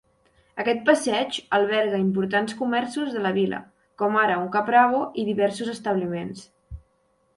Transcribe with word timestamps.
Aquest 0.61 0.79
passeig 0.85 1.35
alberga 1.57 1.99
importants 2.05 2.57
comerços 2.63 3.11
de 3.17 3.21
la 3.27 3.35
vila, 3.35 3.61
com 4.03 4.19
ara 4.23 4.41
un 4.45 4.49
Caprabo 4.57 5.03
i 5.25 5.27
diversos 5.29 5.71
establiments. 5.79 6.43